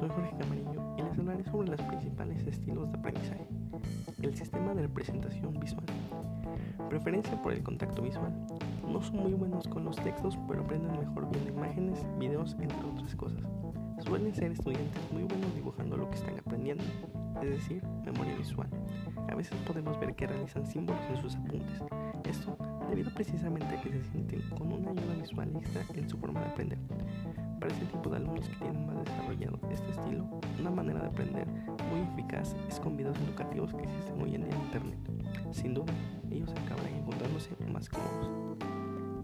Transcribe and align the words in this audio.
soy 0.00 0.08
Jorge 0.08 0.34
Camarillo 0.38 0.94
y 0.96 1.02
les 1.02 1.18
hablaré 1.18 1.44
sobre 1.44 1.68
los 1.68 1.82
principales 1.82 2.46
estilos 2.46 2.90
de 2.90 2.98
aprendizaje. 2.98 3.46
El 4.22 4.34
sistema 4.34 4.72
de 4.72 4.82
representación 4.82 5.60
visual. 5.60 5.84
Preferencia 6.88 7.40
por 7.42 7.52
el 7.52 7.62
contacto 7.62 8.00
visual. 8.00 8.32
No 8.90 9.02
son 9.02 9.16
muy 9.18 9.34
buenos 9.34 9.68
con 9.68 9.84
los 9.84 9.96
textos, 9.96 10.38
pero 10.48 10.62
aprenden 10.62 10.98
mejor 10.98 11.30
viendo 11.30 11.50
imágenes, 11.50 12.02
videos, 12.18 12.56
entre 12.60 12.78
otras 12.78 13.14
cosas. 13.14 13.42
Suelen 13.98 14.34
ser 14.34 14.52
estudiantes 14.52 15.02
muy 15.12 15.24
buenos 15.24 15.54
dibujando 15.54 15.98
lo 15.98 16.08
que 16.08 16.16
están 16.16 16.38
aprendiendo, 16.38 16.84
es 17.42 17.50
decir, 17.50 17.82
memoria 18.02 18.34
visual. 18.36 18.70
A 19.30 19.34
veces 19.34 19.54
podemos 19.66 20.00
ver 20.00 20.14
que 20.14 20.26
realizan 20.26 20.64
símbolos 20.64 21.02
en 21.10 21.16
sus 21.20 21.36
apuntes. 21.36 21.82
Esto 22.24 22.56
debido 22.88 23.12
precisamente 23.12 23.76
a 23.76 23.80
que 23.82 23.90
se 23.90 24.02
sienten 24.04 24.40
con 24.56 24.72
una 24.72 24.92
ayuda 24.92 25.14
visual 25.20 25.50
extra 25.56 25.82
en 25.94 26.08
su 26.08 26.16
forma 26.16 26.40
de 26.40 26.46
aprender. 26.46 26.78
Para 27.60 27.74
este 27.74 27.84
tipo 27.84 28.08
de 28.08 28.16
alumnos 28.16 28.48
que 28.48 28.56
tienen 28.56 28.86
más 28.86 29.04
desarrollado 29.04 29.60
este 29.70 29.90
estilo, 29.90 30.24
una 30.58 30.70
manera 30.70 31.00
de 31.00 31.08
aprender 31.08 31.46
muy 31.90 32.00
eficaz 32.00 32.56
es 32.66 32.80
con 32.80 32.96
videos 32.96 33.18
educativos 33.18 33.74
que 33.74 33.82
existen 33.82 34.22
hoy 34.22 34.34
en 34.34 34.44
día 34.44 34.54
en 34.54 34.62
Internet. 34.62 34.98
Sin 35.52 35.74
duda, 35.74 35.92
ellos 36.30 36.50
acabarán 36.52 36.94
encontrándose 36.94 37.50
más 37.70 37.90
cómodos. 37.90 38.66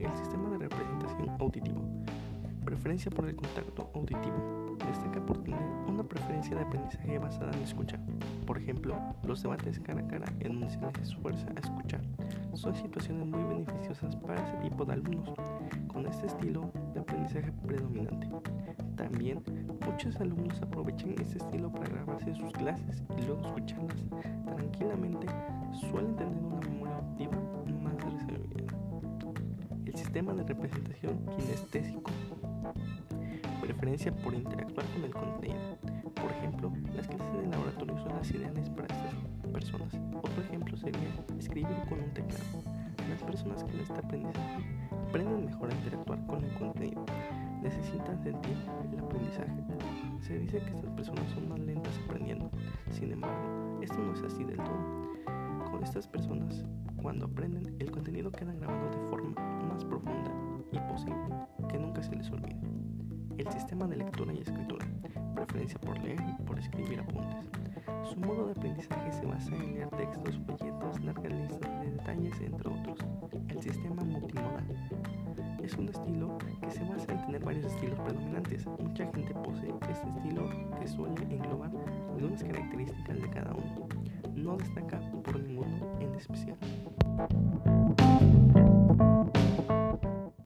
El 0.00 0.16
sistema 0.16 0.50
de 0.50 0.58
representación 0.58 1.30
auditivo. 1.38 1.80
Preferencia 2.64 3.08
por 3.12 3.28
el 3.28 3.36
contacto 3.36 3.88
auditivo. 3.94 4.76
Destaca 4.84 5.24
por 5.24 5.38
tener 5.44 5.62
una 5.86 6.02
preferencia 6.02 6.56
de 6.56 6.62
aprendizaje 6.62 7.18
basada 7.20 7.52
en 7.52 7.62
escucha. 7.62 8.00
Por 8.46 8.58
ejemplo, 8.58 8.96
los 9.22 9.42
debates 9.42 9.78
cara 9.78 10.00
a 10.00 10.08
cara 10.08 10.26
en 10.40 10.58
donde 10.60 10.70
se 10.70 10.80
les 10.80 10.98
esfuerza 10.98 11.46
a 11.54 11.60
escuchar. 11.60 12.00
Son 12.54 12.74
situaciones 12.74 13.26
muy 13.26 13.42
beneficiosas 13.42 14.14
para 14.16 14.40
ese 14.40 14.56
tipo 14.62 14.84
de 14.84 14.92
alumnos 14.92 15.38
con 15.88 16.06
este 16.06 16.26
estilo 16.26 16.70
de 16.94 17.00
aprendizaje 17.00 17.50
predominante. 17.66 18.28
También 18.96 19.42
muchos 19.84 20.14
alumnos 20.20 20.62
aprovechan 20.62 21.10
este 21.20 21.38
estilo 21.38 21.70
para 21.72 21.88
grabarse 21.88 22.32
sus 22.34 22.52
clases 22.52 23.02
y 23.18 23.22
luego 23.22 23.44
escucharlas 23.46 23.96
tranquilamente. 24.44 25.26
Suelen 25.90 26.14
tener 26.16 26.38
una 26.38 26.60
memoria 26.68 26.96
auditiva 26.96 27.36
más 27.82 27.96
desarrollada. 27.96 28.78
El 29.84 29.96
sistema 29.96 30.32
de 30.32 30.44
representación 30.44 31.18
kinestésico 31.36 32.12
preferencia 33.60 34.12
por 34.12 34.34
interactuar 34.34 34.86
con 34.86 35.04
el 35.04 35.10
contenido. 35.10 35.78
Por 36.14 36.30
ejemplo, 36.30 36.72
las 36.94 37.08
clases 37.08 37.32
de 37.40 37.46
laboratorio 37.48 37.98
son 37.98 38.16
las 38.16 38.30
ideales 38.30 38.70
para 38.70 38.86
estas 38.94 39.14
personas. 39.52 39.94
Otro 40.22 40.42
ejemplo 40.42 40.76
sería 40.76 41.08
escribir 41.54 41.88
con 41.88 42.00
un 42.00 42.10
teclado. 42.10 42.62
Las 43.08 43.22
personas 43.22 43.62
que 43.64 43.80
este 43.80 43.94
aprendizaje 43.94 44.64
aprenden 45.08 45.46
mejor 45.46 45.70
a 45.70 45.74
interactuar 45.74 46.26
con 46.26 46.44
el 46.44 46.52
contenido. 46.54 47.04
Necesitan 47.62 48.20
sentir 48.22 48.56
el 48.92 48.98
aprendizaje. 48.98 49.52
Se 50.20 50.38
dice 50.38 50.58
que 50.58 50.70
estas 50.70 50.90
personas 50.90 51.30
son 51.32 51.48
más 51.48 51.60
lentas 51.60 51.92
aprendiendo. 52.04 52.50
Sin 52.90 53.12
embargo, 53.12 53.78
esto 53.82 53.98
no 53.98 54.14
es 54.14 54.22
así 54.22 54.42
del 54.42 54.56
todo. 54.56 55.14
Con 55.70 55.84
estas 55.84 56.08
personas, 56.08 56.64
cuando 57.00 57.26
aprenden, 57.26 57.76
el 57.78 57.90
contenido 57.90 58.32
queda 58.32 58.52
grabado 58.54 58.90
de 58.90 59.08
forma 59.08 59.40
más 59.68 59.84
profunda 59.84 60.32
y 60.72 60.78
posible 60.92 61.22
que 61.68 61.78
nunca 61.78 62.02
se 62.02 62.16
les 62.16 62.30
olvide. 62.30 62.83
El 63.36 63.50
sistema 63.50 63.86
de 63.86 63.96
lectura 63.96 64.32
y 64.32 64.38
escritura, 64.38 64.86
preferencia 65.34 65.78
por 65.80 65.98
leer 65.98 66.20
y 66.20 66.42
por 66.44 66.58
escribir 66.58 67.00
apuntes. 67.00 67.50
Su 68.04 68.20
modo 68.20 68.46
de 68.46 68.52
aprendizaje 68.52 69.12
se 69.12 69.26
basa 69.26 69.54
en 69.56 69.74
leer 69.74 69.88
textos, 69.90 70.38
folletos, 70.46 71.00
largas 71.04 71.32
listas 71.32 71.80
de 71.80 71.90
detalles, 71.90 72.40
entre 72.40 72.68
otros. 72.68 72.98
El 73.48 73.60
sistema 73.60 74.02
multimodal 74.04 74.64
es 75.62 75.74
un 75.74 75.88
estilo 75.88 76.38
que 76.60 76.70
se 76.70 76.84
basa 76.84 77.12
en 77.12 77.26
tener 77.26 77.44
varios 77.44 77.64
estilos 77.64 77.98
predominantes. 78.00 78.66
Mucha 78.66 79.10
gente 79.12 79.34
posee 79.34 79.74
este 79.80 79.92
estilo 79.92 80.48
que 80.78 80.86
suele 80.86 81.22
englobar 81.22 81.70
algunas 82.12 82.44
características 82.44 83.20
de 83.20 83.30
cada 83.30 83.52
uno. 83.52 83.88
No 84.36 84.56
destaca 84.56 85.00
por 85.22 85.40
ninguno 85.40 85.98
en 86.00 86.14
especial. 86.14 86.56